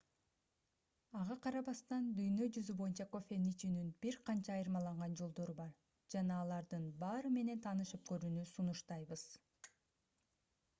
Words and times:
ага 1.17 1.35
карабастан 1.43 2.07
дүйнө 2.19 2.47
жүзү 2.55 2.75
боюнча 2.79 3.07
кофени 3.17 3.51
ичүүнүн 3.57 3.91
бир 4.07 4.17
канча 4.31 4.53
айырмаланган 4.55 5.15
жолдору 5.21 5.57
бар 5.61 5.71
жана 6.17 6.41
алардын 6.49 6.91
баары 7.07 7.35
менен 7.39 7.65
таанышып 7.69 8.11
көрүүнү 8.15 8.49
сунуштайбыз 8.57 9.31